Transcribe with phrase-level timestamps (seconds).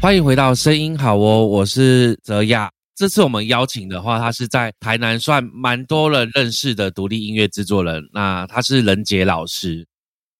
[0.00, 2.70] 欢迎回到声音好哦，我是泽亚。
[2.94, 8.08] 这次我们邀请的话，他是在台南算蛮多人认识的独立音乐制作人。
[8.12, 9.88] 那他是任杰老师。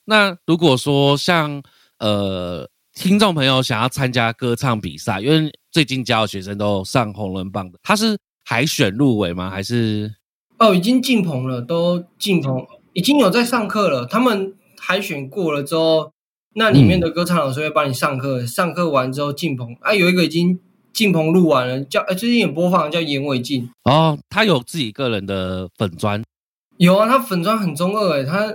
[0.05, 1.61] 那如果说像
[1.99, 9.51] 呃听众朋友想要参加歌唱比赛，因为最近教的学生都上红人榜的，他是海选入围吗？
[9.51, 10.15] 还是
[10.59, 14.07] 哦已经进棚了，都进棚，已经有在上课了。
[14.07, 16.13] 他们海选过了之后。
[16.55, 20.59] 那里面的歌唱老师会帮你上课，上课完之后进棚啊，有一个已经
[20.93, 26.23] 进棚录完了，叫哎最近有播放叫严伟进哦，他有自己个人的粉砖，
[26.79, 28.53] 有啊，他粉砖很中二哎，他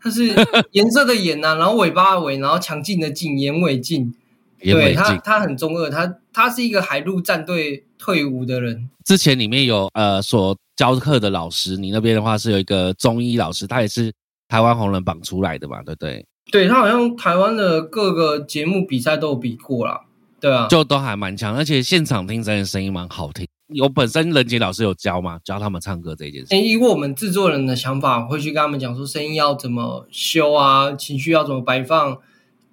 [0.00, 0.34] 他是
[0.72, 4.14] 颜色的颜呐，然后尾巴的尾，然后强劲的劲，严伟进，
[4.60, 14.12] 对他他很中二，他他是一个海陆战队退伍的人，之前里面有呃所教课的老师，你那边的话是有一个中医老师，他也是
[14.48, 16.26] 台湾红人榜出来的嘛，对不对？
[16.50, 20.02] 对他好像台湾的各个节目比赛都有比过啦，
[20.40, 23.46] 对啊，就都还蛮强，而且现场听真的声音蛮好听。
[23.74, 25.40] 有本身任杰老师有教吗？
[25.44, 26.56] 教他们唱歌这件事？
[26.56, 32.18] 以我们制作人的想法，会去跟他们讲说声音要怎么修啊，情绪要怎么摆放。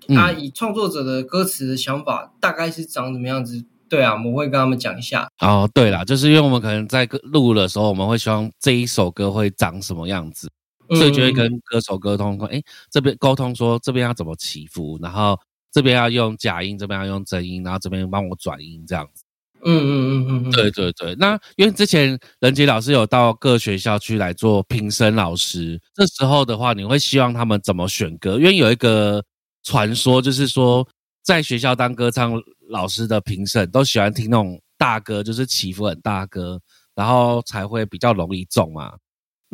[0.09, 3.63] 啊，以创作者的歌词的想法，大概是长什么样子？
[3.87, 5.29] 对啊，我们会跟他们讲一下。
[5.39, 10.49] 哦，对啦，就是因为我们可能在录的时候，我们会希望这一首歌会长什么样子。
[10.89, 15.39] 所以就会跟歌手沟通说，哎，这边沟通说这边要怎么起伏，然后
[15.71, 19.23] 这边要用假音，这边要用真音，然后这边帮我转音这样子。
[19.65, 21.15] 嗯嗯嗯嗯，对对对。
[21.15, 28.33] 那因为之前任杰老师有到各学校去来做评审老师，这时候的话，你会希望他们怎么选歌？
[28.33, 29.23] 因为有一个
[29.63, 30.85] 传说，就是说
[31.21, 32.33] 在学校当歌唱
[32.67, 36.59] 老师的评审都喜欢听那种大歌，就是起伏很大歌，
[36.93, 38.93] 然后才会比较容易中嘛。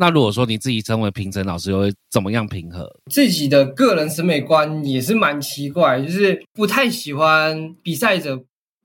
[0.00, 4.82] 那如果说你自己成为评审老师，又会怎么样平和自己的个人审美观？
[4.82, 8.42] 也是蛮奇怪，就是不太喜欢比赛者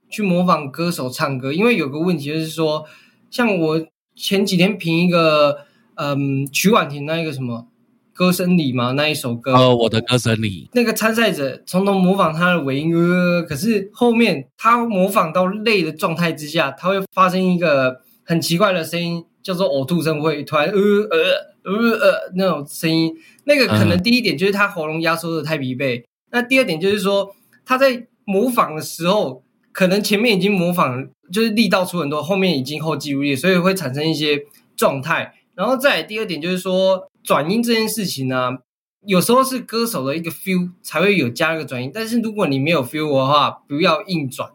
[0.10, 2.86] 去模仿歌手唱歌，因为有个问题就是说，
[3.32, 5.60] 像我前几天评一个，
[5.96, 7.66] 嗯，曲婉婷那一个什么
[8.14, 19.24] 歌声里嘛那一首歌，呃，我的歌声里，那个参赛者从头模仿他的尾音，呃，可是后面他模仿到累的状态之下，他会发生一个很奇怪的声音。
[19.46, 23.14] 叫做呕吐声，会突然呃呃呃呃那种声音，
[23.44, 34.44] 那个可能第一点就是他喉咙压缩的太疲惫，那第二点就是说他在模仿的时候，可能前面已经模仿就是力道出很多，后面已经后继无力，所以会产生一些
[34.76, 35.36] 状态。
[35.54, 38.58] 然后再第二点就是说转音这件事情呢，
[39.06, 44.50] 有时候是歌手的一个 feel 才会有加一个转音，但是如果你没有 feel 的话，不要硬转，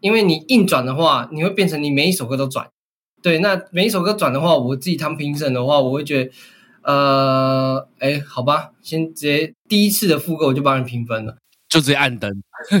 [0.00, 2.66] 因为你硬转的话，你会变成你每一首歌都转。
[3.22, 6.30] 对，那每一首歌转的话，我自己当评审的话，我会觉得，
[6.82, 11.36] 呃，哎，好吧，先直接第一次的副歌我就帮你评分了，
[11.68, 12.30] 就直接按灯。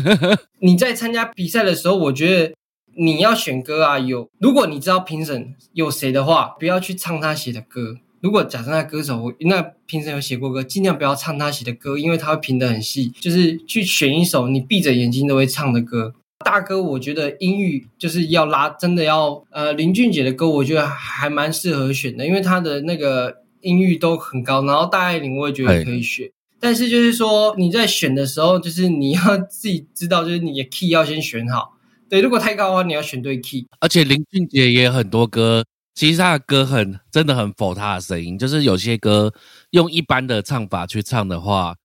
[0.60, 2.54] 你在参加比赛的时候，我觉得
[2.96, 7.96] 你要选歌啊，有如果你知道评审有谁的话，不要去唱他写的歌。
[8.22, 16.14] 如果假设那歌手那评审有写过歌，尽量不要唱他写的歌，因为他会评的很细，就是去选一首你闭着眼睛都会唱的歌。
[16.44, 24.64] 大哥，我觉得音域就是要拉，真的要呃林俊杰的歌，我觉得还蛮适合选的，因为他的那个音域都很高。
[24.64, 31.76] 然后大爱玲我也觉得可以选，但是就是说你在选的时候，就是你要自己知道，就是你的 key 要先选好。
[32.08, 33.66] 对，如果太高的话，你要选对 key。
[33.78, 35.64] 而且林俊杰也很多歌，
[35.94, 39.32] 其实他的歌很真的很否他的声音，就是有些歌
[39.72, 41.76] 用一般的唱法去唱的话。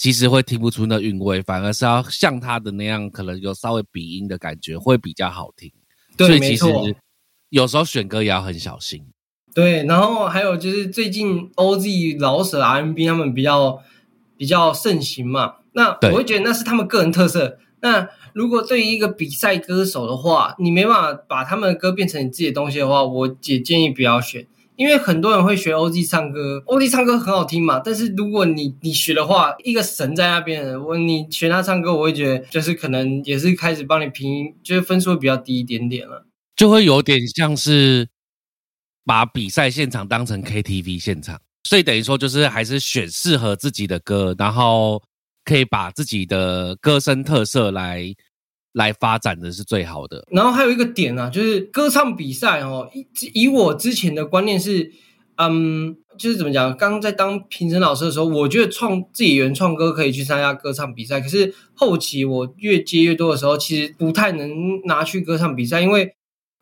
[0.00, 5.70] 其实会听不出那韵味，反而是要像他的那样，可能有稍微鼻音的感觉会比较好听。
[6.16, 6.64] 对，其实
[7.50, 9.04] 有时候选歌也要很小心。
[9.54, 13.82] 对，然后还有就是最近 OZ 老舍 RMB 他们比较
[14.38, 17.58] 比较盛行嘛，那我会觉得那是他们个人特色。
[17.82, 24.46] 那如果对于一个比赛歌手的话，你没办法把他们的歌变成你自己的东西的话，我也建议不要选。
[24.80, 27.78] 因为很多人会学 OZ 唱歌，OZ 唱歌很好听嘛。
[27.84, 38.08] 但是如果你你学的话，一个神在那边，我你学他唱歌，我会觉得就是可能也是开始帮你评，就是分数会比较低一点点了，就会有点像是
[39.04, 45.02] 把比赛现场当成 KTV 现场，所以等于说就是还是选适合自己的歌，然后
[45.44, 48.14] 可以把自己的歌声特色来。
[48.72, 50.26] 来发展的是最好的。
[50.30, 54.92] 然后还有一个点啊，就是歌唱比赛哦，以以我之前的观念是，
[55.36, 56.76] 嗯，就是怎么讲？
[56.76, 61.20] 刚刚在当评审老师的时候，我觉得创自己原创歌可以去参加歌唱比赛。
[61.20, 66.14] 可是后期我越接越多的时候，其实不太能拿去歌唱比赛，因为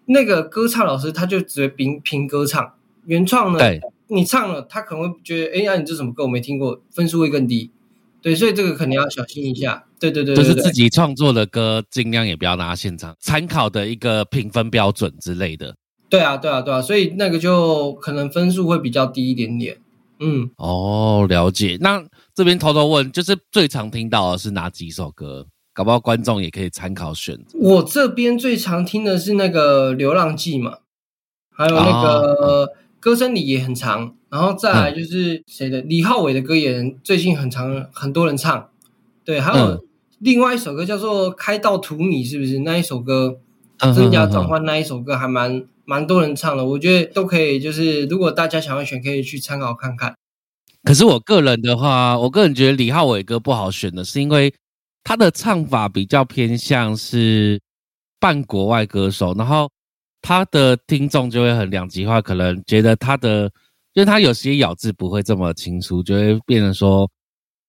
[0.06, 3.58] 那个歌唱老师他就只会评评歌唱，原创呢，
[4.06, 7.70] 你唱了他可能会觉得，哎呀，你这什么歌我没听过，分数会更低。
[8.28, 9.82] 对，所以这个肯定要小心一下。
[9.98, 15.74] 对对对，就是自己创作的歌，尽量也不要拿现场参考的一个评分标准之类的。
[16.10, 19.78] 对啊，对啊，对啊，所以那个就可能分数会比较低一点点。
[20.20, 21.78] 嗯，哦，了解。
[21.80, 22.04] 那
[22.34, 25.46] 这边偷偷问，就是最常听到的是哪几首歌？
[25.72, 27.58] 搞不好观众也可以参考选择。
[27.58, 30.80] 我这边最常听的是那个《流浪记》嘛，
[31.50, 38.68] 还有那个歌声里也很长，然后再来就是谁的李浩伟的歌也最近很常，很多人唱。
[39.24, 39.84] 对，还有
[40.18, 43.38] 另外一首歌叫做《开到荼蘼》，是不是那一首歌？
[43.78, 47.60] 真假转换那一首歌还蛮蛮多人唱的，我觉得都可以。
[47.60, 50.14] 就是如果大家想要选，可以去参考看看。
[50.84, 54.52] 可是我个人的话，我个人觉得李浩伟歌不好选的是因为。
[55.04, 57.58] 他的唱法比较偏向是
[58.20, 59.70] 半国外歌手，然后
[60.20, 63.50] 他的听众就会很两极化，可能觉得他的，
[63.98, 67.10] 因为他有些咬字不会这么清楚，就会变成说，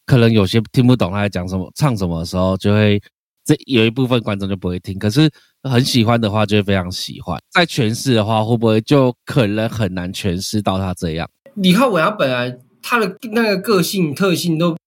[0.06, 3.02] 可能有些听不懂他在讲什么、唱什么的时候，就会
[3.44, 5.00] 这有一部分观众就不会听。
[5.00, 5.28] 可是
[5.64, 7.42] 很喜欢的话，就会非常喜欢。
[7.50, 11.28] 在诠释的话，会不会就可能很难诠释到他这样？
[11.56, 14.78] 李浩伟他本来他的那个个性特性都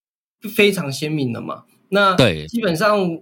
[0.55, 1.65] 非常鲜明的嘛。
[1.89, 3.19] 那对，基本上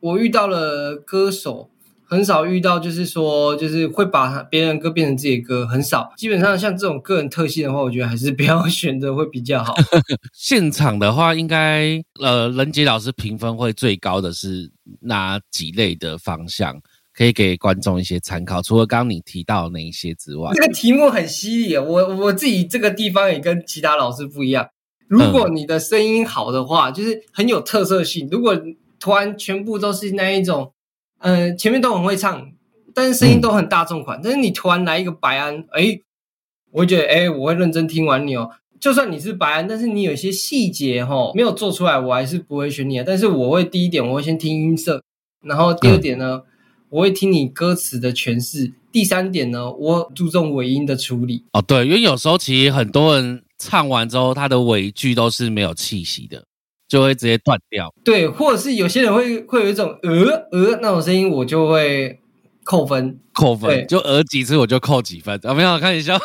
[0.00, 1.70] 我遇到了歌手，
[2.10, 6.12] 很少遇到就是说，就是会把别人歌变成自己的歌，很少。
[6.16, 9.76] 基本上像这种个人特性的话，我觉得还是不要 选择会比较好。
[10.34, 14.72] 现场的话，应该呃，任杰老师评分会最高的是
[15.02, 16.82] 哪几类的方向？
[17.12, 18.60] 可以给观众一些参考。
[18.62, 24.68] 除了刚刚你提到的那一些之外，这个题目很犀利，我我自己这个地方也跟其他老师不一样。
[25.06, 28.28] 如果你的声音好的话，就是很有特色性。
[28.30, 28.60] 如果
[28.98, 30.72] 突然全部都是那一种，
[31.20, 32.50] 呃，前面都很会唱，
[32.92, 36.00] 但是声音都很大众款，但是你突然来一个白安，哎，
[36.72, 38.50] 我会觉得，哎，我会认真听完你哦。
[38.78, 43.02] 就算你是白安，但是你有些细节哈没有做出来，我还是不会选你。
[43.04, 45.02] 但是我会第一点，我会先听音色，
[45.44, 46.42] 然后第二点呢，
[46.88, 51.44] 我会听你歌词的诠释，第三点呢，我注重尾音的处理。
[51.52, 53.42] 哦，对，因为有时候其实很多人。
[53.62, 56.42] 唱完之后，他的尾句都是没有气息的，
[56.90, 57.94] 就会直接断掉。
[58.04, 60.10] 对，或者是有些人会会有一种呃
[60.50, 62.18] 呃那种声音，我就会
[62.64, 65.38] 扣分，扣分，就呃几次我就扣几分。
[65.44, 66.18] 啊，没有，看一下，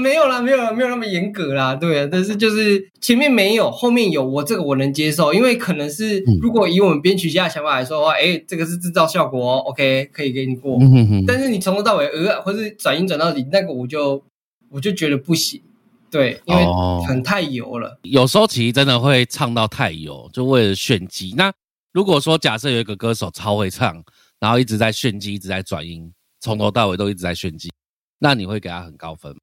[0.00, 1.74] 没有啦，没有啦，没有那么严格啦。
[1.74, 10.78] 对，但是就是前面没有，后面有，我这个我能接受，因为可能是如果以我们编曲家的想法来说的话，哎，这个是制造效果，OK，可以给你过。
[11.26, 14.22] 但是你从头到尾呃，或是转音转到底，那个我就
[14.70, 15.60] 我就觉得不行。
[16.10, 16.64] 对，因为
[17.06, 17.98] 很太油了。
[18.02, 21.34] 有时候其实真的会唱到太油，就为了炫技。
[21.36, 21.52] 那
[21.92, 24.02] 如果说假设有一个歌手超会唱，
[24.40, 27.70] 然后一直在炫技，一直在转音，从头到尾都一直在炫技，
[28.18, 29.38] 那你会给他很高分吗？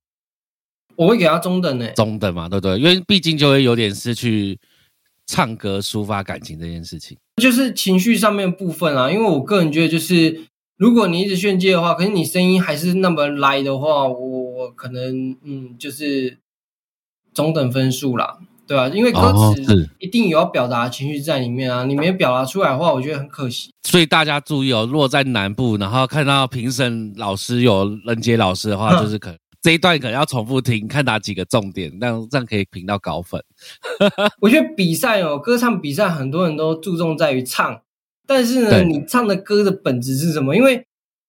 [0.95, 2.77] 我会给他中等呢，中等嘛，对不对？
[2.79, 4.57] 因为毕竟就会有点失去
[5.27, 9.11] 唱歌抒发感情这件事情，就是情绪上面部分啊。
[9.11, 10.45] 因为我个人觉得，就是
[10.77, 16.37] 如果你一直炫技的话，可是你声音还是那么来的话，我我可能嗯，就是。
[17.35, 18.87] 中等分数啦，对吧？
[18.87, 23.69] 因为歌词一定有要表达情绪在里面啊，你没表达出来的话，我觉得很可惜。
[23.83, 33.43] 所以大家注意哦，如果在南部，然后看到评审老师有任杰老师的话，就是可这一段可能要重复听，看哪几个重点，那这样可以评到高分。
[34.39, 37.81] 我觉得比赛哦，歌唱比赛很多人都注重在于唱，
[38.25, 40.55] 但是呢，你唱的歌的本质是什么？
[40.55, 40.85] 因为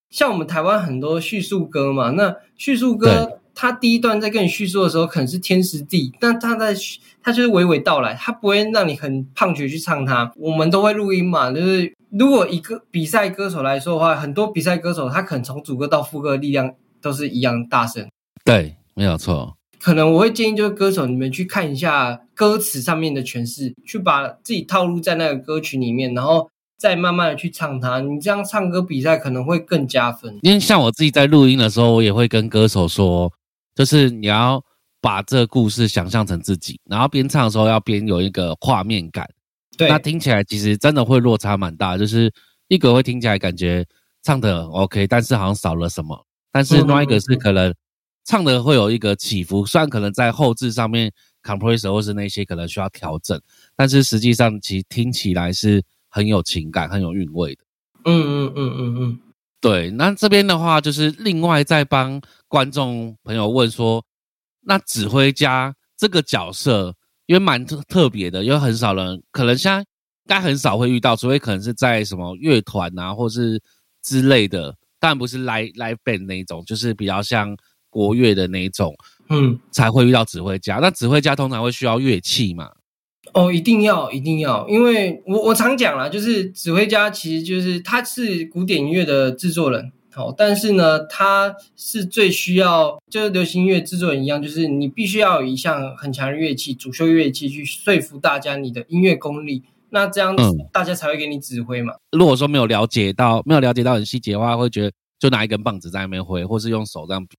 [0.09, 3.41] 像我们台湾很多叙述歌嘛，那叙述歌。
[3.59, 6.77] 他第一段在跟你叙述的时候，可能是天时地，但他在
[7.23, 10.31] 他就是娓娓道来，他不会让你很胖绝去唱它。
[10.37, 18.07] 我们都会录音嘛，就是如果一个比赛歌手来说的话，很多比赛歌手他可能从主歌到副歌的力量都是一样大声。
[18.45, 19.57] 对，没有错。
[19.81, 28.01] 可能我会建议就是歌手你们去看一下歌词上面的诠释，去把自己套路在那个歌曲里面，然后再慢慢的去唱它。
[28.01, 30.39] 你这样唱歌比赛可能会更加分。
[30.43, 33.33] 因为像我自己在录音的时候，我也会跟歌手说。
[33.77, 34.61] 就是你要
[35.01, 39.29] 把这个故事想象成自己，然后边唱的时候要边有一个画面感，
[39.77, 41.97] 对，那听起来其实真的会落差蛮大。
[41.99, 42.33] 就是
[42.69, 43.87] 一个会听起来感觉
[44.23, 46.17] 唱的 OK，但是好像少了什么；
[46.51, 47.73] 但是另外一个是可能
[48.25, 53.41] 唱的会有一个起伏，虽然可能在后置上面 compressor 或是那些可能需要调整，
[53.77, 57.63] 但是实际上其实听起来是很有情感、很有韵味的。
[58.07, 59.21] 嗯嗯嗯嗯嗯。
[59.61, 64.05] 对，那这边的话就是另外再帮观众朋友问说，
[64.61, 66.95] 那指挥家这个角色，
[67.27, 69.85] 因为蛮特特别的，因为很少人可能现在
[70.27, 73.61] 该很少会遇到，除非可能是在什么乐团啊，或是
[74.03, 77.57] 之类的，当然不是 live live band 那种，就是比较像
[77.89, 78.95] 国乐的那一种，
[79.31, 80.77] 嗯，才会遇到指挥家。
[80.77, 82.71] 那指挥家通常会需要乐器嘛？
[83.37, 101.93] 哦，一定要，一定要，因为我我常讲啦，就是指挥家其实就是他是古典音乐的制作人，好，但是呢，他是最需要，就是流行音乐制作人一样，就是你必须要有一项很强的乐器，主修乐器去说服大家你的音乐功力，那这样子大家才会给你指挥嘛。
[102.13, 107.37] 如果说没有了解到，没有了解到很细节的话，会觉得就拿一根棒子在那边挥，或是用手这样比，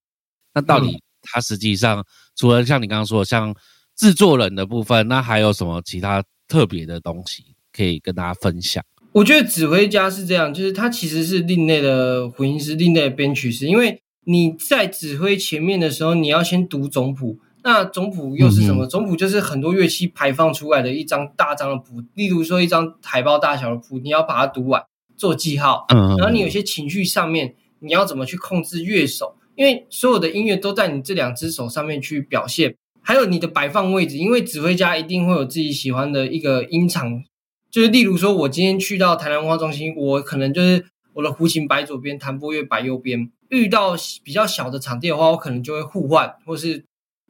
[0.54, 3.52] 那到底他实际上除了像你刚刚说的，像。
[3.98, 7.44] 制作人的部分，那还有什么其他特别的东西
[7.76, 8.84] 可以跟大家分享？
[9.12, 13.66] 我觉得指挥家是这样，就是他其实是另类的混音师，另类的编曲师。
[13.66, 17.40] 因为你在指挥前面的时候，你要先读总谱。
[17.64, 18.86] 那总谱又是什么？
[18.86, 24.82] 总谱就是很多乐器排放出来的一张大张的谱，例如说一张海报大小的谱，你要把它读完
[25.18, 25.86] 做记号。
[25.90, 29.36] 嗯，然后你有些情绪上面，你要怎么去控制乐手？
[29.56, 32.76] 因为所有的音乐都在你这两只手上面去表现。
[33.08, 37.24] 还有你的摆放位置，因为指挥家一定会有自己喜欢的一个音场，
[37.72, 43.32] 就是例如说，我今天去到台南文化中心，我可能就是我的胡琴摆左边，弹拨乐摆右边。
[43.48, 43.96] 遇到
[44.26, 46.84] 比较小的场地的话，我可能就会互换，或是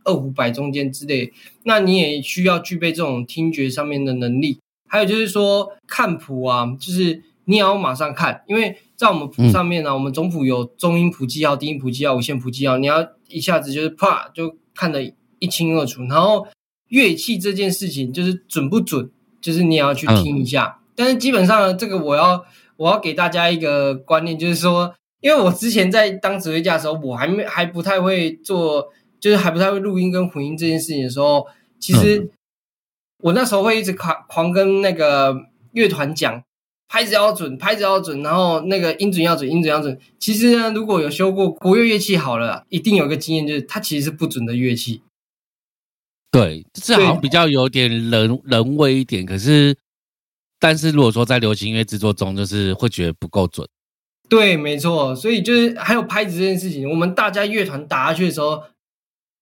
[0.03, 1.31] 二胡摆中间之类。
[1.65, 4.59] 那你也需要具备这种听觉上面的能力。
[4.89, 15.13] 还有就是说看谱啊，就是你也要马上看，因为在我们谱上面呢，我们总谱有中音谱记号、低音谱记号、五线谱记号，你要一下子就是啪就看的。
[15.39, 16.47] 一清二楚，然后
[16.89, 19.09] 乐器这件事情就是准不准，
[19.41, 20.79] 就是你也要去听一下。
[20.95, 22.43] 但是基本上，这个我要
[22.75, 28.87] 我要给大家一个观念，就是说，因为我之前在当指挥家的时候，我还没还不太会做，
[29.19, 31.45] 就是还不太会录音跟混音这件事情的时候，
[31.79, 32.29] 其实
[33.23, 35.35] 我那时候会一直狂狂跟那个
[35.73, 36.41] 乐团讲，
[36.87, 39.99] 拍子要准，拍子要准，然后那个音准要准，音准要准。
[40.17, 45.01] 其实呢，如果有修过国乐乐器好了，一定有个经验，就是它其实是不准的乐器。
[46.37, 49.75] 对，这好像比较有点人人味一点，可是，
[50.59, 53.67] 但是如果说在流行音乐制作中，就是会觉得不够准。
[54.29, 58.61] 对，没错，所以就是还有拍子这件事情，我们大家乐团打下去的时候，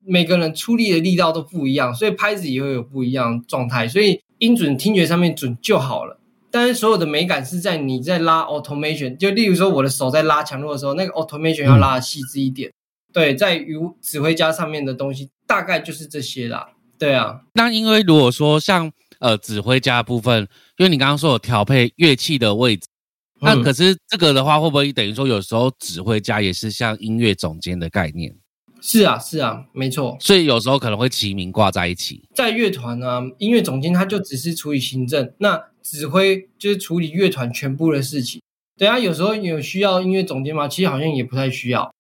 [0.06, 6.20] 每个人出力的力道都不一样，所以拍子也会有不一样状态，所以音准听觉上面准就好了。
[6.52, 12.72] 但是所有的美感是在你在拉 automation，就例如说我的手在拉强弱的时候，那个 automation 要拉的细致一点。
[13.12, 16.70] 对，在于指挥家上面的东西，大概就是这些啦。
[16.98, 20.48] 对啊，那因为如果说像呃指挥家部分，
[20.78, 22.88] 因为你刚刚说有调配乐器的位置，
[23.42, 28.36] 那可是这个的话，会不会等于说有时候指挥家也是像音乐总监的概念？
[28.82, 30.16] 是啊，是啊，没错。
[30.20, 32.24] 所以有时候可能会齐名挂在一起。
[32.36, 38.42] 在乐团呢，音乐总监他就只是处理行政，那指挥就是处理乐团全部的事情。
[38.78, 40.68] 对啊，有时候有需要音乐总监吗？
[40.68, 41.92] 其实好像也不太需要。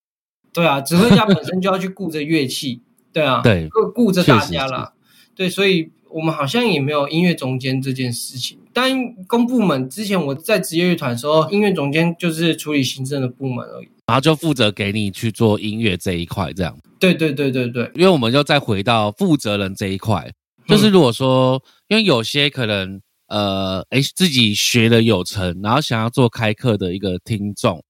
[0.54, 2.82] 对啊，指挥家本身就要去顾着乐器。
[3.16, 4.92] 对啊，对，顾顾着大家啦。
[5.34, 8.60] 对，所以我们好像也没有音乐总监这件事情。
[8.74, 8.92] 但
[9.26, 16.78] 公部门之前我在职业乐团的时候，音乐总监就是处理行政的部门而已，然后就负责给你去做音乐这一块，这样。
[17.00, 20.30] 对对对对对，因为我们就再回到负责人这一块，
[20.68, 27.82] 就是如果说，因为有些可能呃，哎，自己学的有成，然后想要做开课的一个听众，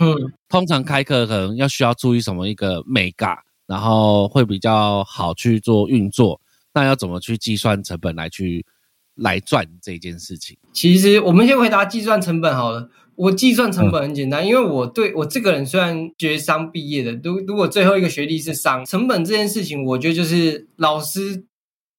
[0.00, 0.16] 嗯，
[0.48, 3.38] 通常开课可能要需要注意什么一个美感。
[3.72, 6.38] 然后会比较好去做运作，
[6.74, 8.66] 那要怎么去计算成本来去
[9.14, 10.58] 来赚这件事情？
[10.74, 12.90] 其实我们先回答计算成本好了。
[13.14, 21.42] 我计算成本很简单，因为我对我这个人虽然学商毕业的，如如果最后一个学历是商，成本这件事情，我觉得就是老师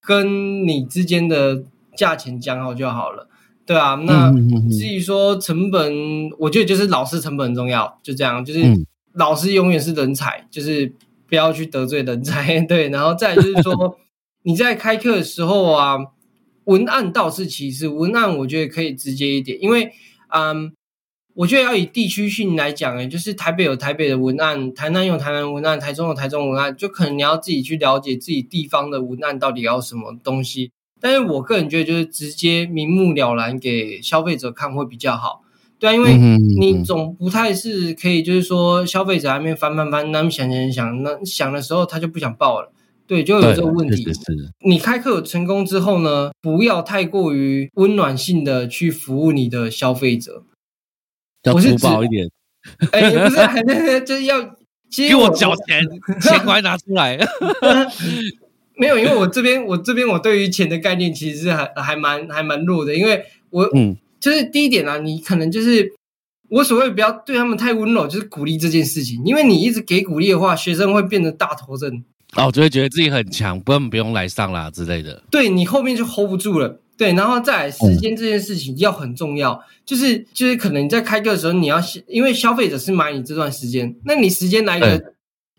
[0.00, 1.64] 跟你之间的
[1.96, 3.28] 价钱讲好就好了，
[3.66, 3.96] 对啊。
[3.96, 4.32] 那
[4.70, 5.92] 至于说成本，
[6.38, 8.60] 我觉得就是老师成本很重要，就这样，就是
[9.14, 10.92] 老师永远是人才，就是。
[11.34, 13.98] 不要去得罪人才， 对，然后再就是说，
[14.44, 15.98] 你在开课的时候啊，
[16.66, 19.90] 文案倒是其次，文案我觉得可以直接一点，因为，
[20.28, 20.72] 嗯，
[21.34, 30.70] 我觉得要以地区性来讲，哎，就是台北有台北的文案，台南有台南文案，台中有台中文案，就可能你要自己去了解自己地方的文案到底要什么东西。
[31.00, 35.42] 但是我个人觉得，就是直接明目了然给消费者看会比较好。
[35.84, 42.72] 对，因为你总不太是可以，就是说消费者还没翻翻翻，那么想想想，那想的时候他就不想报了。
[43.06, 44.06] 对，就有这个问题。
[44.64, 50.44] 你开课成功之后呢，不要太过于温暖性的去服务你的消费者，
[51.42, 52.30] 要粗暴一点。
[52.90, 54.40] 哎，不是， 就是要
[55.06, 55.84] 给我交钱，
[56.18, 57.18] 钱快拿出来。
[58.78, 63.98] 没有，因为我这边我这边我对于钱的概念其实是还还蛮还蛮弱的，因为我嗯。
[64.24, 65.92] 就是第一点啊，你可能就是
[66.48, 69.20] 我所谓不要对他们太温柔，就是鼓励这件事情。
[69.22, 72.02] 因为你一直给鼓励的话，学生会变得大头症，
[72.34, 75.22] 哦，就会觉得自己很强，根本不用来上啦之类的。
[75.30, 76.80] 对你后面就 hold 不住了。
[76.96, 85.12] 对，然后再来时间这件事情要很重要，就是就是可能你在开课的时候，你要因为消费者是买你这段时间，那你时间来个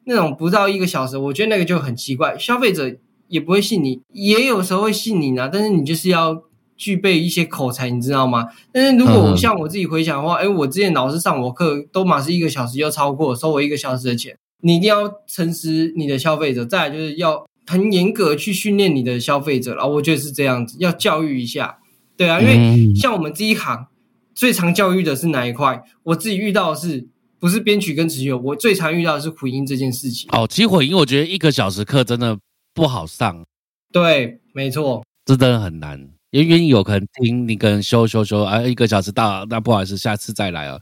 [0.06, 2.96] 那种不到一个小时，我觉得那个就很奇怪，消费者
[3.28, 6.42] 也不会信你，也有时候会信你呢，但是你就是要
[6.77, 8.50] 具备一些口才，你知道吗？
[8.72, 17.46] 但是如果像我自己回想的话，哎，我之前老师上我课都马是一个小时就超过，收我一个小时的钱，你一定要诚实你的消费者，再来就是要。
[17.67, 21.79] 很严格去训练你的消费者了，我觉得是这样子，要教育一下，
[22.15, 23.88] 对啊，因为像我们这一行
[24.36, 25.82] 最常教育的是哪一块？
[26.03, 27.08] 我自己遇到的是
[27.39, 28.32] 不是编曲跟词曲？
[28.32, 30.29] 我最常遇到的是混音这件事情。
[30.32, 32.38] 哦，其实混音我觉得一个小时课真的
[32.72, 33.44] 不好上。
[33.91, 36.08] 对，没错，这真的很难，
[36.44, 40.80] 因为有可能听你跟修修修，啊，一个小时到，那不好意思，下次再来啊。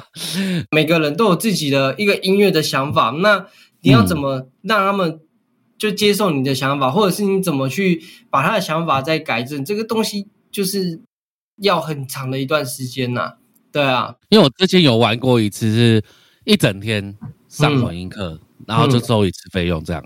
[0.70, 3.46] 每个人都有自己的一个音乐的想法，那
[3.80, 5.20] 你要怎么让他们？
[5.76, 8.00] 就接受你的想法，或者是你怎么去
[8.30, 11.00] 把他的想法再改正，这个东西就是
[11.56, 13.34] 要很长的一段时间呐。
[13.72, 16.02] 对啊，因为我之前有玩过一次，是
[16.44, 17.14] 一整天
[17.48, 20.02] 上混音课，然后就收一次费用这样。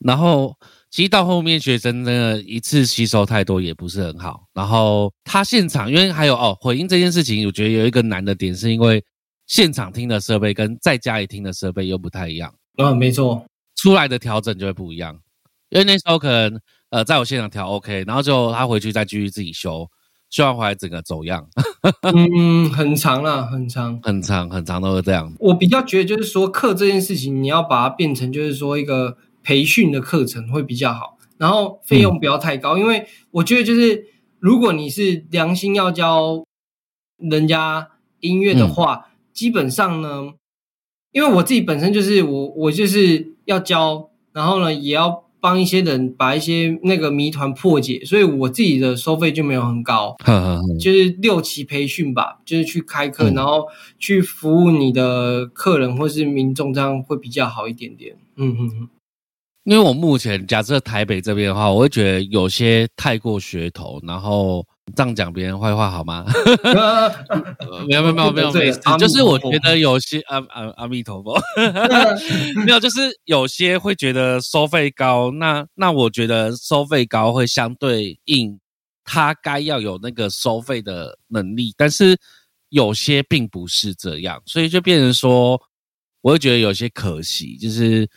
[0.00, 0.54] 然后
[0.96, 4.46] 其实到后面学生真的一次吸收太多也不是很好。
[4.54, 9.04] 然后他现场，因为还有哦回音这件事情，我觉得有一个难的点，是因为
[9.46, 12.50] 现场听的设备跟在家里听的设备又不太一样。
[12.78, 13.44] 嗯，没错。
[13.76, 15.14] 出来的调整就会不一样，
[15.68, 19.86] 因为那时候可能呃，在我现场调 OK，然后就他回去再继续自己修，
[20.30, 21.46] 修完回来整个走样。
[22.04, 25.30] 嗯，很长了，很长，很长，很长都是这样。
[25.40, 34.06] 我比较觉得就是说课这件事情，你要把它变成就是说一个培训的课程会比较好，然后费用不要太高，因为我觉得就是
[34.40, 36.44] 如果你是良心要教
[37.16, 40.34] 人家音乐的话，基本上呢。
[41.12, 50.14] 因为我自己本身就是我，我就是要教，然后呢，也要帮一些人把一些那个谜团破解，所以我自己的收费就没有很高，
[50.78, 53.66] 就是六期培训吧，就是去开课，然后
[53.98, 58.14] 去服务你的客人或是民众，这样会比较好一点点。
[58.36, 58.88] 嗯嗯嗯。
[59.66, 66.24] 因为我目前假设台北这边的话，我会觉得有些太过噱头，然后这样讲别人坏话好吗？
[67.88, 71.36] 没有没有没有没有没事， 就是我觉得有些阿阿阿弥陀佛，
[72.64, 78.60] 没有就是有些会觉得收费高，那那我觉得收费高会相对应
[79.04, 82.16] 他该要有那个收费的能力，但是
[82.68, 85.60] 有些并不是这样，所以就变成说，
[86.20, 88.08] 我会觉得有些可惜，就是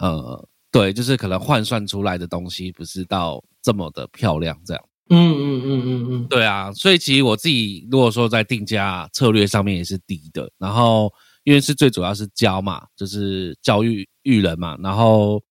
[0.00, 0.46] 呃。
[0.70, 4.84] 对，就是可能换算出来的东西不是到这么的漂亮，这样。
[5.10, 11.10] 嗯嗯嗯嗯嗯，对啊，所以其实我自己如果说在定价策略上面也是低的，然后
[11.44, 15.42] 因为是最主要是教嘛，就是教育育人嘛，然后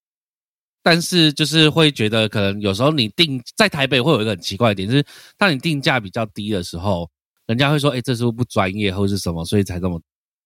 [0.84, 5.04] 但是就是会觉得可能有时候你定在台北会有一个很奇怪的点，就是
[5.40, 7.10] 当你定价比较低的时候，
[7.48, 10.00] 人家会说，哎，这是不是不专业或是什么，所以才这么。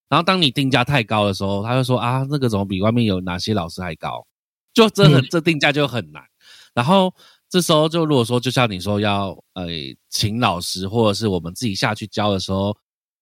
[0.07, 4.25] 然后当你定价太高的时候，他会说啊，那个怎么比外面有哪些老师还高？
[4.73, 6.23] 就这很这定价就很难，
[6.73, 7.13] 然后
[7.49, 9.67] 这时候就如果说就像你说要呃
[10.09, 12.75] 请老师或者是我们自己下去教的时候，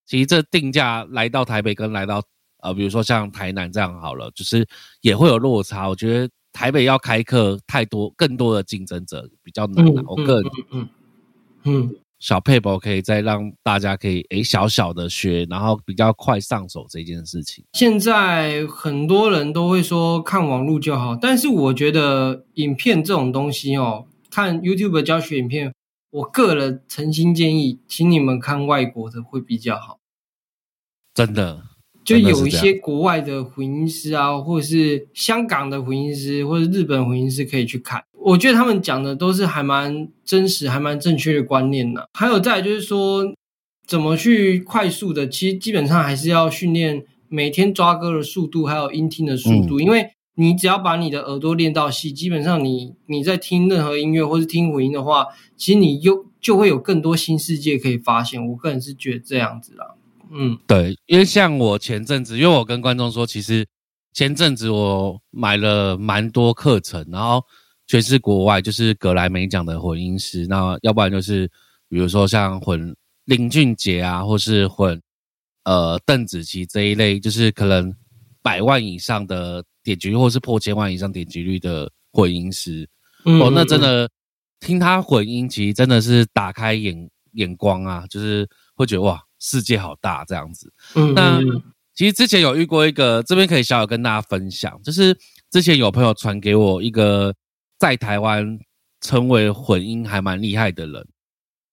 [0.06, 2.22] 其实这定价来到台北跟来到
[2.60, 4.68] 呃比如说像台南这样好了，就是
[5.02, 5.90] 也会有落差。
[5.90, 10.90] 我觉得台北要开课太多更多的竞争者比较难，我个人嗯
[11.64, 11.96] 嗯。
[12.20, 17.64] 小配博可以再让大家可以诶小小的学，然后比较快上手这件事情。
[17.74, 25.74] 现在很多人都会说看网络就好，但是我觉得影片这种东西哦，看 YouTube 教学影片，
[26.12, 30.00] 我个人诚心建议，请你们看外国的会比较好。
[31.14, 31.64] 真的。
[32.06, 38.04] 就有一些国外的混音师啊，或者是香港的混音师，或者日本混音师可以去看。
[38.22, 42.02] 我觉得他们讲的都是还蛮真实、还蛮正确的观念呢。
[42.14, 43.24] 还有再就是说，
[43.88, 49.80] 怎么去快速的，其实基本上还是要训练每天抓歌的速度，还有音听的速度。
[49.80, 55.28] 因为你只要把你的耳朵练到细，基本上你你在听任何音乐或是听混音的话，
[55.58, 58.46] 其实你又就会有更多新世界可以发现。
[58.48, 59.96] 我个人是觉得这样子啦。
[60.32, 63.66] 嗯，对，因为像我前阵子，因为我跟观众说，其实
[64.14, 67.44] 前阵子我买了蛮多课程，然后
[67.90, 71.46] 全是国外，就是格莱美奖的混音师，那要不然就是
[71.90, 75.02] 比如说像混林俊杰啊，或是混
[75.66, 77.92] 呃邓紫棋这一类，就是可能
[78.42, 82.88] 百万以上的点击率，或是破千万以上点击率的混音师，
[83.26, 84.08] 哦，那真的
[84.60, 89.22] 听他混音，其实真的是打开眼眼光啊，就是会觉得哇。
[89.42, 90.70] 世界好大，这样子。
[90.96, 91.40] 嗯，那
[91.96, 95.18] 其实之前有遇过一个，这边可以小小跟大家分享，就是
[95.50, 97.34] 之前有朋友传给我一个
[97.80, 98.60] 在台湾
[99.02, 101.08] 称为混音还蛮厉害的人，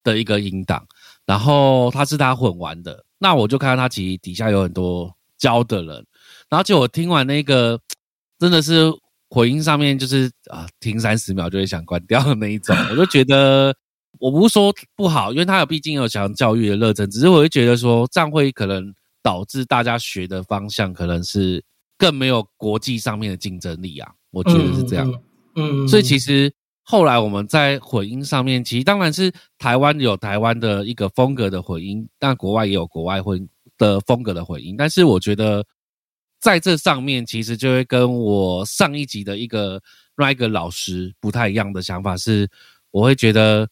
[0.04, 0.86] 的一个音档，
[1.26, 6.06] 然后他是他混完的，那我就看到他其实底下有很多教的人，
[6.48, 7.78] 然后就我听完那个
[8.38, 8.84] 真的是
[9.28, 13.74] 混音上面就是啊，听三十秒就会想关掉的那一种，我就觉得
[14.20, 21.62] 我不是说不好，因为他有毕竟有想教育的热忱，只是我会觉得说这样会可能导致大家学的方向可能是
[21.98, 25.20] 更没有国际上面的竞争力啊，我觉得是这样，嗯，
[25.56, 26.52] 嗯所以其实。
[26.88, 34.76] 后来我们在混音上面，其实当然是台湾有台湾的一个风格的混音，但国外也有国外混的风格的混音。
[34.78, 35.66] 但是我觉得
[36.38, 39.82] 在这上面，其实就会跟我上一集的一个
[40.14, 42.48] 另一个老师不太一样的想法是，
[42.92, 43.68] 我会觉得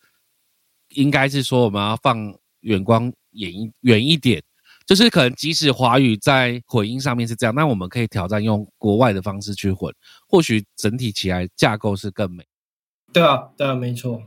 [0.88, 4.42] 应该是说我们要放远光远一远一点，
[4.86, 9.92] 就是可能即使华语在混音上面是这样，那我们可以挑战用国外的方式去混，
[10.28, 12.44] 或许整体起来架构是更美。
[13.12, 14.22] 对啊，对啊，没错。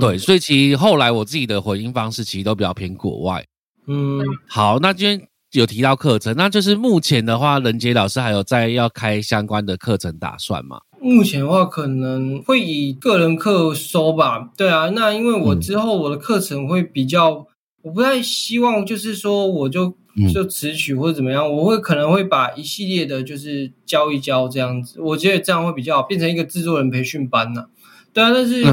[0.00, 3.46] 对，所以其实后来我自己的混音方式其实都比较偏国外。
[3.86, 10.80] 嗯，好，那今天有提到课程，那就是目前的话，任杰老师还有在要开相关的课程打算吗？
[11.00, 14.50] 目前的话，可能会以个人课收吧。
[14.56, 17.46] 对啊，那因为我之后我的课程会比较，
[17.86, 19.94] 我不太希望就是说我就
[20.34, 27.66] 就词曲或者怎么样，我会可能会把一系列的就是教一教这样子，我觉得这样会比较好，变成一个制作人培训班呢。
[28.12, 28.64] 对啊，但是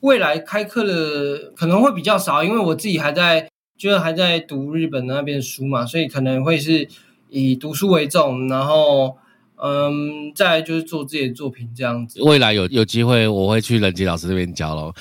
[0.00, 6.86] 未来开课的可能会比较少，因为我自己还在，就是还在读日本那边书嘛，所以可能会是
[7.30, 9.16] 以读书为重，然后
[9.56, 12.22] 嗯，再就是做自己的作品这样子。
[12.22, 14.92] 未来有有机会，我会去任杰老师这边教喽。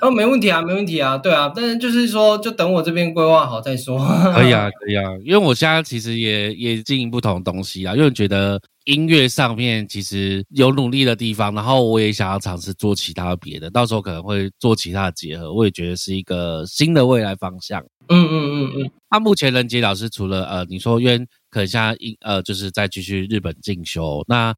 [0.00, 3.98] 哦，没问题啊，没问题啊，对啊，但是就是说，就等我这边规划好再说。
[4.34, 17.80] 可以啊，可以啊，因为我现在其实也也经营不同东西啊，因为觉得音乐上面其实有努力的地方，然后我也想要尝试做其他别的，到时候可能会做其他的结合，我也觉得是一个新的未来方向。
[18.08, 18.90] 嗯嗯嗯嗯。
[19.10, 21.18] 那目前任杰老师除了呃，你说因为
[21.50, 24.54] 可能现在一呃，就是在继续日本进修，那。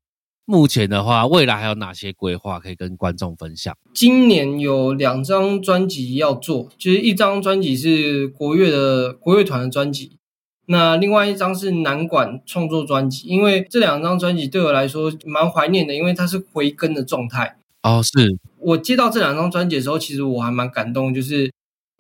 [0.50, 3.76] 目前的话，未来还有哪些规划可以跟观众分享？
[3.94, 10.18] 今年有两张专辑要做，就是一张专辑是国乐的国乐团的专辑，
[10.66, 13.28] 那另外一张是南管创作专辑。
[13.28, 17.58] 因为这两张专辑对我来说蛮怀念的，因为它是回根的状态。
[17.84, 21.52] 哦，是我接到这两张专辑的时候，其实我还蛮感动，就是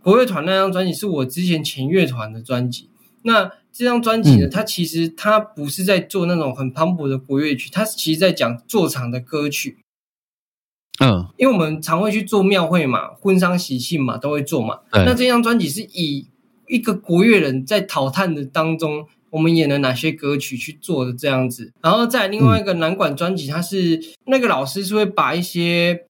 [0.02, 2.90] 国乐团那张专辑是我之前前乐团的专辑。
[3.22, 9.78] 那这张专辑呢，它其实它不是在做那种很磅礴的国乐曲，它其实在讲做场的歌曲。
[11.02, 14.80] 嗯，因为我们常会去做庙会嘛，婚丧喜庆嘛，都会做嘛。
[14.92, 16.26] 那这张专辑是以
[16.68, 21.72] 一个国乐人在讨探的当中，我们演了哪些歌曲去做的这样子。
[21.80, 26.04] 然后在另外一个南管专辑，它是那个老师是会把一些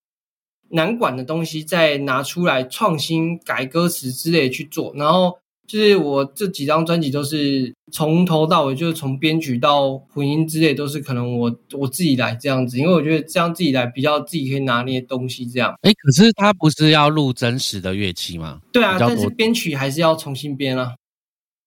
[0.70, 5.38] 南管的东西再拿出来创新改歌词之类去做，然后。
[5.70, 15.72] 就是我这几张专辑都是从头到尾，就是从编曲到混音之类，都是可能我我自己来这样子，因为我觉得这样自己来比较自己可以拿捏东西这样。
[15.82, 18.58] 哎，可是他不是要录真实的乐器吗？
[18.72, 20.96] 对啊，但是编曲还是要重新编啊。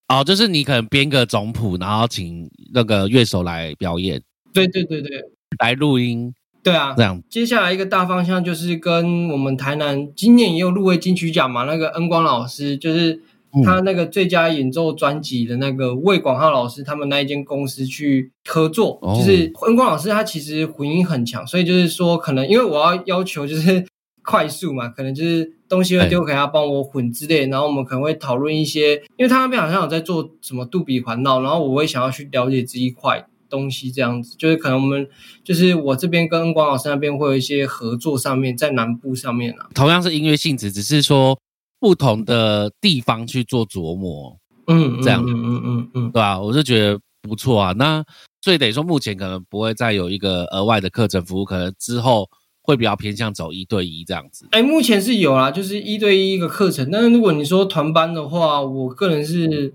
[0.08, 4.20] 哦，就是你可能编个总谱，然后请那个乐手来表演。
[4.52, 5.18] 对对对对，
[5.62, 6.30] 来录音。
[6.62, 7.22] 对啊，这样。
[7.30, 13.22] 接下来一个大方向就是跟我们台南今年也有入围金曲奖嘛，那个恩光老师就是。
[13.62, 23.84] 他那个最佳演奏专辑的那个魏广浩老师，他们那一间公司去合作，就是恩光老师，他其实混音很强，所以就是说，可能因为我要要求就是
[24.24, 35.06] 快速嘛，可能就是东西会丢给他帮我混之类，然后我们可能会讨论一些，因为他那边好像有在做什么杜比环绕，然后我会想要去了解这一块东西，这样子，就是可能我们
[35.44, 41.38] 就是我这边跟恩光老师那边会有一些合作上面，在南部上面啊，同样是音乐性质，只是说。
[41.84, 46.40] 不同的地方去做琢磨，嗯，这样，嗯嗯嗯嗯，对吧？
[46.40, 47.72] 我是觉得不错啊。
[47.72, 48.02] 那
[48.40, 52.26] 所以等于说，目前可能不会再有一个额外的课程服务，可能之后
[52.62, 54.48] 会比较偏向走一对一这样子。
[54.52, 56.90] 哎，目前是有啦，就是一对一一个课程。
[56.90, 59.74] 但是如果你说团班的话，我个人是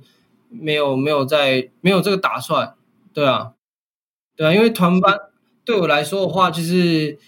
[0.50, 2.74] 没有没有在没有这个打算。
[3.14, 3.52] 对啊，
[4.36, 5.16] 对啊，因为团班
[5.64, 7.20] 对我来说的话，就是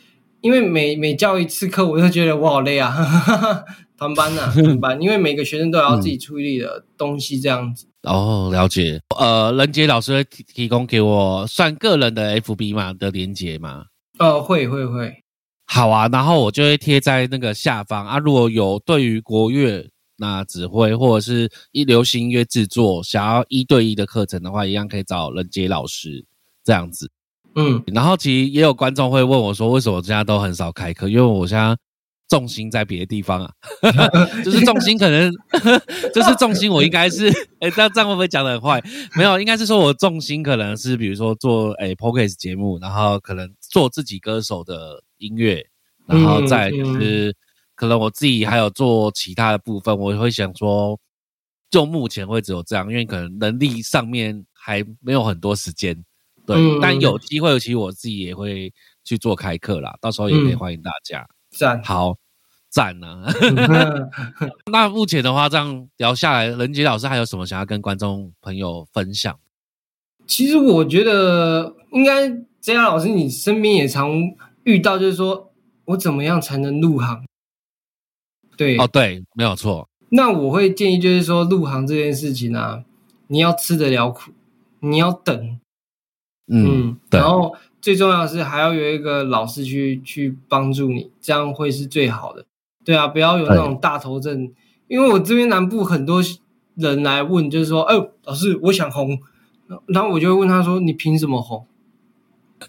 [0.42, 3.64] 因为每每教一次课，我就觉得我好累啊。
[4.02, 7.86] 团班呐，团班，因为每个学生都要自己处理的东西，这样子。
[8.02, 9.00] 哦，了解。
[9.16, 13.86] 呃，任杰老师会提提供给我算个人的 FB 嘛的连接吗？
[14.18, 15.16] 呃，会会会。
[15.68, 18.18] 好啊，然后我就会贴在那个下方啊。
[18.18, 19.88] 如果有对于国乐
[20.18, 26.26] 那指挥或者是一流行音乐制作想要一对一的课程的话，一样可以找任杰老师
[26.64, 27.08] 这样子。
[27.54, 31.08] 嗯，然后其实也有观众会问我说，为什么我现在都很少开课？
[31.08, 31.78] 因为我现在。
[32.32, 33.52] 重心在别的地方啊，
[34.42, 35.30] 就是重心可能
[36.16, 37.28] 就是重心，我应该是
[37.60, 38.82] 哎，这样这样会不会讲的很坏？
[39.18, 45.62] 没有，应该是说我重心可能是比如说做哎 podcast 节目，然后可能做自己歌手的音乐，
[46.08, 47.36] 然后再就是
[47.76, 50.98] 可能我自己还有做其他的部分，我会想说，
[51.70, 56.02] 就目前会只有这样，因为可能能力上面还没有很多时间，
[56.46, 58.72] 对，但有机会，其实我自己也会
[59.04, 61.28] 去做开课啦，到时候也可以欢迎大家。
[61.58, 61.84] 赞。
[61.84, 62.16] 好
[62.72, 63.26] 赞呢！
[64.72, 69.38] 那目前的话，这样聊下来，任杰老师还有什么想要跟观众朋友分享？
[70.26, 72.30] 其实我觉得，应该
[72.62, 74.10] 这样，老师你身边也常
[74.64, 75.52] 遇到，就是说
[75.86, 77.26] 我怎么样才能入行？
[78.56, 79.88] 对哦，对，没有错。
[80.10, 82.84] 那我会建议，就是说入行这件事情啊，
[83.28, 84.32] 你要吃得了苦，
[84.80, 85.60] 你要等，
[86.48, 87.56] 嗯，然后。
[87.82, 92.46] 最重要的是还要有一个老师去去帮助你，这样会是最好的。
[92.84, 94.52] 对啊，不要有那种大头症。
[94.88, 96.22] 因为我这边南部很多
[96.76, 99.18] 人来问，就是说，哦，老师，我想红，
[99.88, 101.66] 然后我就会问他说，你凭什么红？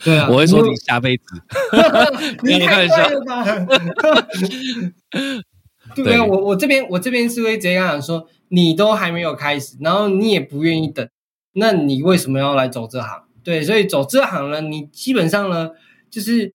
[0.05, 1.25] 对啊，我会说你下辈子。
[2.45, 3.45] 你太坏了吧？
[5.95, 11.07] 对啊，我我这边我这边是会这样说，你都还没有开始，然后你也不愿意等，
[11.55, 13.25] 那你为什么要来走这行？
[13.43, 15.71] 对，所以走这行呢，你基本上呢，
[16.09, 16.55] 就是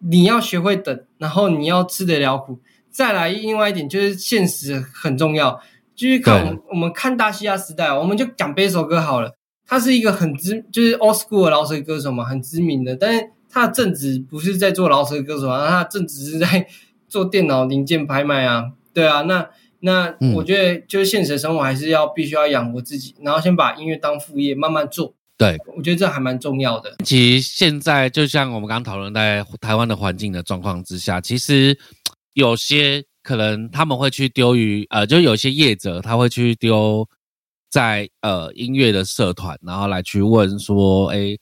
[0.00, 2.60] 你要学会等，然后你要吃得了苦。
[2.92, 5.60] 再来，另外一点就是现实很重要。
[5.94, 9.32] 就是看我们看大西亚时代，我们就讲背首歌好了。
[9.66, 12.94] 他是一个很知，就是 old school 的老舌歌手嘛，很知名的。
[12.94, 16.66] 但是他的正职不是在做老舌歌手啊，他的正职是在
[17.08, 18.72] 做电脑零件拍卖啊。
[18.92, 19.48] 对啊，那
[19.80, 25.14] 那我觉得就是现实生活还是要必须要养活自己，然后先把音乐当副业，慢慢做。
[25.38, 26.94] 对，我觉得这还蛮重要的。
[27.04, 31.76] 其实现在就像我们刚刚讨论在台湾的环境的状况之下，其实
[32.32, 37.08] 有些可能他们会去丢于呃，就有些业者他会去丢
[37.70, 41.36] 在呃音乐的社团，然后来去问说，哎，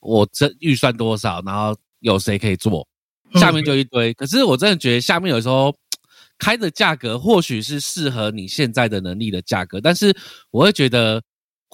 [0.00, 1.42] 我这预算多少？
[1.44, 2.86] 然后有谁可以做？
[3.34, 4.12] 下面就一堆。
[4.14, 5.74] 可是我真的觉得下面有时候
[6.38, 10.16] 开的价格或许是适合你现在的能力的价格，但是
[10.50, 11.22] 我会觉得。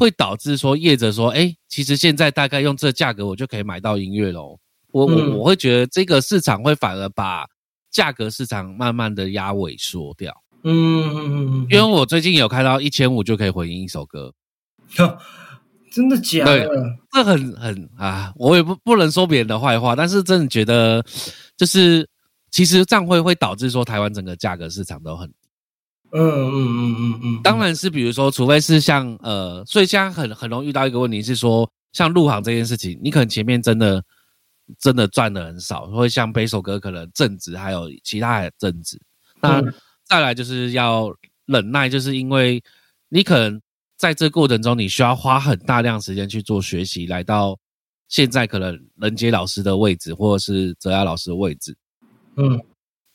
[0.01, 4.57] 会导致说业者说，哎，其实现在大概用这价格，我就可以买到音乐喽。
[4.93, 7.45] 我我我会觉得这个市场会反而把
[7.91, 10.43] 价格市场慢慢的压萎缩掉。
[10.63, 14.35] 嗯嗯嗯，因为我最近有看到一千五就可以回应一首歌，
[15.93, 16.67] 真的假的？
[16.67, 16.69] 对，
[17.13, 21.05] 这很很啊，我也不不能说别人的坏话，但是真的觉得
[21.57, 22.09] 就是
[22.51, 25.33] 其实这样会会导致说台湾整个价格市场都很。
[26.11, 34.03] 嗯嗯嗯嗯嗯，当然是，比如说，除非是像呃，所以现在很很容易遇到一个问题是说，像入行这件事情，你可能前面真的
[34.79, 39.01] 真的赚的很少，会像背首歌可能正职还有其他的正职，
[39.41, 39.63] 那
[40.05, 41.15] 再来就是要
[41.47, 42.63] 忍耐，就是因为
[43.09, 43.61] 你可能
[43.97, 47.59] 在这过程中，你需要花很大量时间去做学习，来到
[48.09, 51.77] 现在可能任杰老师的位置，或者是泽亚老师的位置，
[52.37, 52.61] 嗯。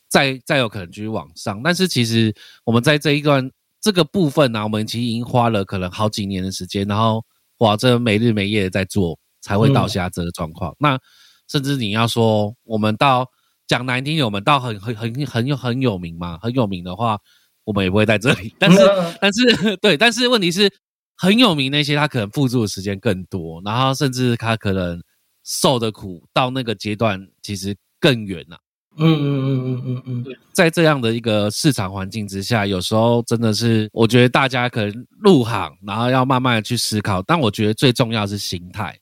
[0.09, 2.31] 再再有可能继续往上，但是其实
[2.65, 3.49] 我们在这一段
[3.81, 7.25] 这个部分呢，我们其实已经花了可能好几年的时间，然后
[7.57, 10.71] 哇，这没日没夜的在做，才会到现在这个状况。
[10.77, 10.99] 那
[11.47, 13.27] 甚至你要说我们到
[13.67, 17.17] 讲难听，我们到很很很很有很有名嘛，很有名的话，
[17.63, 18.53] 我们也不会在这里。
[18.60, 18.79] 但是
[19.21, 20.71] 但是 对，但是问题是
[21.15, 25.01] 很有名那些，他可能付出的时间更多，然后甚至他可能
[25.43, 28.58] 受的苦到那个阶段其实更远呐。
[28.95, 37.19] 嗯嗯嗯嗯嗯嗯，在这样的一个市场环境之下，有时候真的是，我觉得大家可能入行，然后要慢慢的去思考。
[37.23, 38.95] 但我觉得最重要是心态。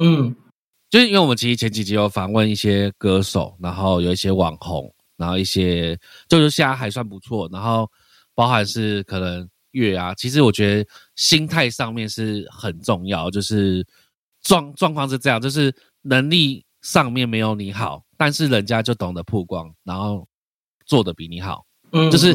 [0.00, 0.34] 嗯，
[0.88, 7.90] 就是因为我们其实前几集有访问一些歌手，然后有一些网红，然后一些就是现在还算不错，然后
[8.34, 13.30] 包含是可能乐啊，其实我觉得心态上面是很重要。
[13.30, 13.86] 就是
[14.42, 18.04] 状状况是这样，就是能力上面没有你好。
[18.16, 20.26] 但是人家就懂得曝光，然后
[20.86, 22.34] 做的比你好，嗯，就是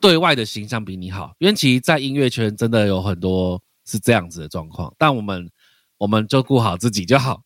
[0.00, 1.32] 对外的形象比你好。
[1.38, 5.48] 因为其实，在音乐圈真的有很多是这样子的状况，但我们
[5.98, 7.40] 我们就顾好自己就好。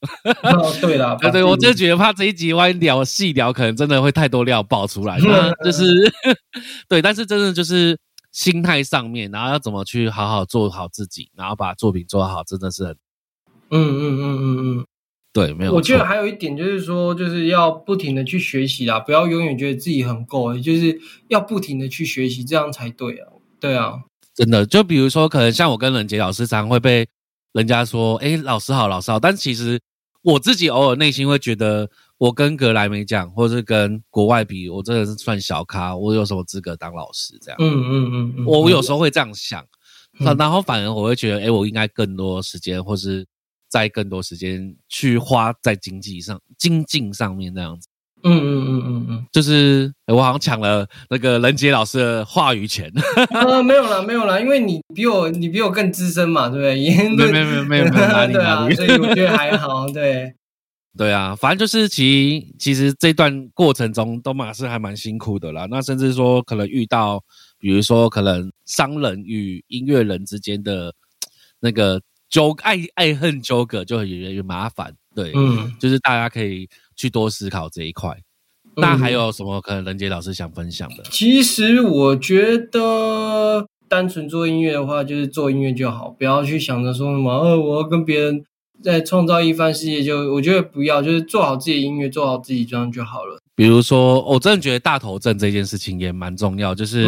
[0.81, 5.19] 对了，对 对，我就觉得怕这一集万一聊细聊，可能真的会太多料爆出来。
[5.65, 6.13] 就是
[6.89, 7.99] 对，但是真的就是
[8.33, 12.93] 心态上面，然后要怎么去好好做好自己，然后把作品做好，真的是很，
[13.71, 14.87] 嗯嗯嗯嗯嗯。
[15.33, 15.73] 对，没有。
[15.73, 23.29] 我觉得还有一点就是说，就是要不停的去学习啦，不要永远觉得自己很够，就是要不停的去学习，这样才对啊。
[23.61, 23.93] 对啊，
[24.35, 24.67] 真的。
[24.67, 27.07] 就比如说，可能像我跟冷杰老师，常会被
[27.53, 29.81] 人家说：“哎，老师好，老师好。”但其实
[30.23, 37.39] 我自己偶尔内心会觉得，我跟格莱美奖，或是跟国外比，我真的是算小咖，我有什么资格当老师？
[37.43, 39.67] 这样，嗯嗯嗯嗯，我有时候会这样想，
[40.19, 43.27] 嗯然后反而我会觉得，哎，我应该更多时间，或是
[43.69, 47.89] 在更多时间去花在经济上、精进上面这样子。
[48.23, 52.91] 嗯嗯嗯嗯嗯，就是诶我好像抢了那个任杰老师的话语权，
[53.31, 57.09] 呃，没有啦，没有啦，因为你比我你比我更资深嘛，对不对？
[57.17, 60.35] 没有没有没有没有哪里 对啊所以我觉得还好，对，
[60.99, 65.67] 对啊，反正就是其实其实这段过程中都马是还蛮辛苦的啦。
[65.71, 67.23] 那甚至说可能遇到，
[67.59, 70.93] 比如说可能商人与音乐人之间的
[71.61, 74.93] 那个纠爱爱恨纠葛就很越来越麻烦。
[75.15, 76.69] 对，嗯，就是大家可以
[77.01, 78.15] 去多思考这一块。
[78.77, 81.03] 那还有什么可能任杰老师想分享的？
[81.11, 88.45] 其实我觉得，单纯做音乐的话，就是做音乐就好，不要去想着说什么，呃，我要跟别人
[88.83, 90.35] 再创造一番事业就。
[90.35, 93.41] 我觉得不要，就是做好自己的音乐，做好自己这样就好了。
[93.55, 97.07] 比如说，我真的觉得大头症这件事情也蛮重要，就是。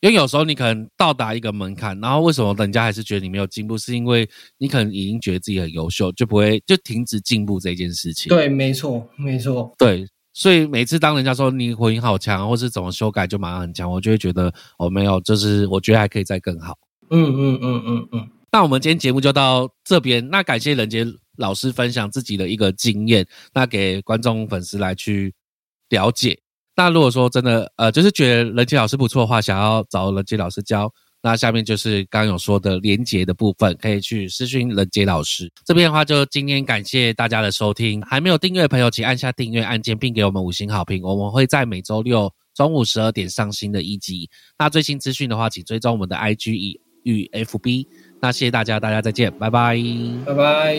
[0.00, 8.28] 嗯因为有时候你可能到达一个门槛，然后为什么人家还是觉得你没有进步，是因为你可能已经觉得自己很优秀，就不会就停止进步这件事情。
[8.28, 9.74] 对，没错，没错。
[9.76, 16.78] 对，所以每次当人家说你回音好强，或是怎么修改就马上很强，我就会觉得哦没有，就是我觉得还可以再更好。
[17.10, 18.28] 嗯嗯嗯嗯嗯。
[18.52, 21.04] 那我们今天节目就到这边，那感谢人杰
[21.38, 25.34] 老师分享自己的一个经验，那给观众粉丝来去
[25.88, 26.38] 了解。
[26.78, 30.88] 那如果说真的呃，就是觉得人杰老师不错的话，想要找人杰老师教，
[31.20, 35.52] 那下面就是刚刚有说的连结的部分，可以去私讯人杰老师。
[35.64, 41.02] 这边的话，就今天感谢大家的收听，还没有订阅的朋友，请按下订阅按键，并给我们五星好评。
[41.02, 44.30] 我们会在每周六中午十二点上新的一集。
[44.56, 47.88] 那最新资讯的话，请追踪我们的 IG 与与 FB。
[48.22, 49.76] 那谢谢大家，大家再见，拜拜。
[50.24, 50.76] 拜拜。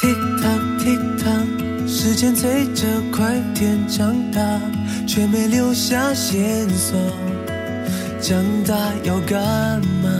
[0.00, 2.99] Tick tock tick tock，时间催着
[3.30, 4.40] 快点长大，
[5.06, 6.98] 却没留下线索。
[8.20, 10.10] 长大要干嘛？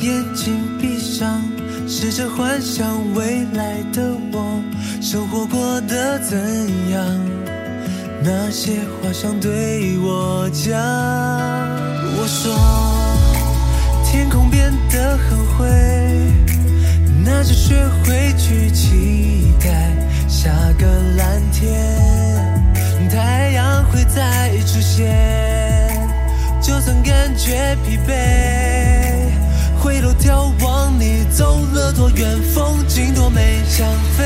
[0.00, 1.40] 眼睛闭上，
[1.86, 2.84] 试着幻想
[3.14, 4.60] 未来的我，
[5.00, 6.36] 生活过得怎
[6.90, 7.06] 样？
[8.24, 10.74] 那些话想对我讲。
[12.16, 12.52] 我说，
[14.10, 15.68] 天空变得很灰。
[17.24, 19.94] 那就学会去期待
[20.34, 21.70] 下个蓝天，
[23.08, 25.96] 太阳会再出现。
[26.60, 29.30] 就算感觉疲惫，
[29.80, 33.86] 回头眺望你走了多远，风景多美，想
[34.18, 34.24] 飞，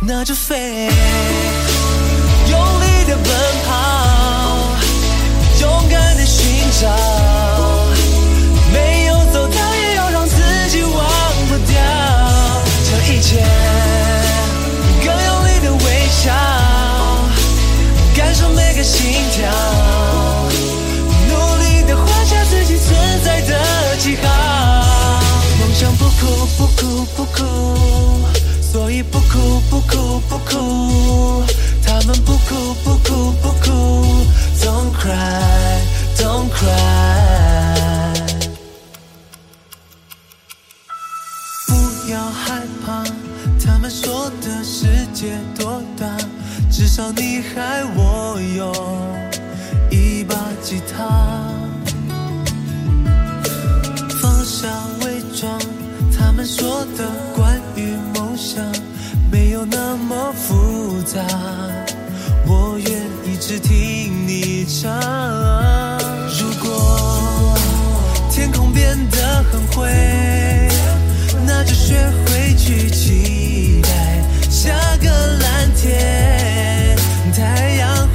[0.00, 0.88] 那就飞，
[2.48, 3.26] 用力的奔
[3.66, 4.68] 跑，
[5.60, 6.46] 勇敢的寻
[6.80, 7.17] 找。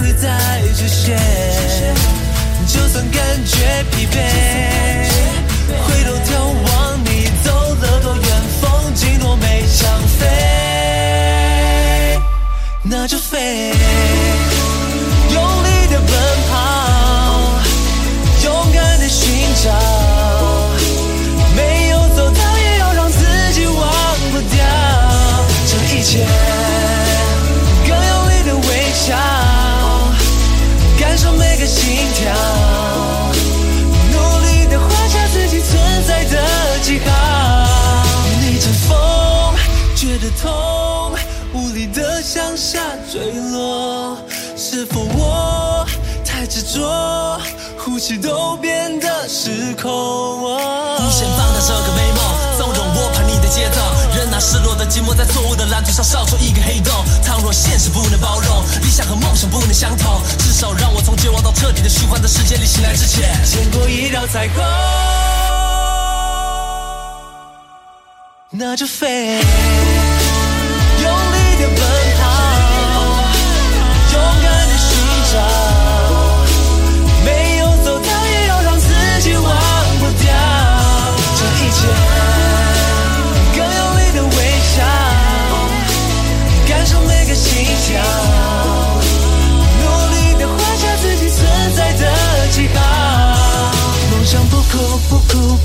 [0.03, 0.27] 会再
[0.75, 1.17] 出现。
[2.67, 4.17] 就算感觉疲惫，
[5.69, 6.31] 回头眺
[6.65, 8.25] 望你走了多远，
[8.61, 10.27] 风景多美，想飞，
[12.83, 13.73] 那就飞，
[46.73, 47.39] 太执着，
[47.77, 49.91] 呼吸都变得失控？
[49.91, 52.23] 无无限放大这个美梦，
[52.57, 53.79] 纵容我叛逆的节奏，
[54.15, 56.91] 任那失落的寂寞在错误的蓝图上烧出一个黑洞。
[57.23, 64.63] 倘若现实不能包容，理想和梦想不能相同，至少让我从绝望到彻底的虚幻的世界里醒来之前，见过一道彩虹，
[68.49, 69.39] 那就飞，
[71.01, 72.02] 用力的奔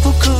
[0.09, 0.31] 不哭，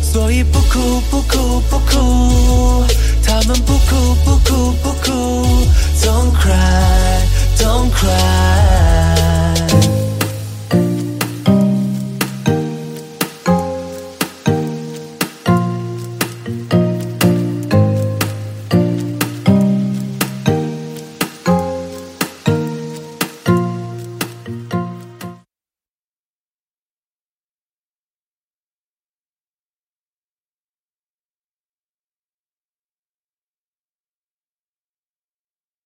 [0.00, 2.84] 所以不哭不哭不哭，
[3.24, 5.66] 他们不哭不哭不哭
[6.00, 7.26] ，Don't cry
[7.58, 9.81] Don't cry。